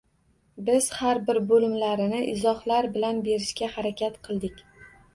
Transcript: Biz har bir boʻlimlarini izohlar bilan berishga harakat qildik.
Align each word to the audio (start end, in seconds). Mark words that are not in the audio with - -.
Biz 0.69 0.87
har 1.01 1.19
bir 1.27 1.39
boʻlimlarini 1.51 2.23
izohlar 2.33 2.91
bilan 2.99 3.23
berishga 3.31 3.73
harakat 3.79 4.23
qildik. 4.31 4.69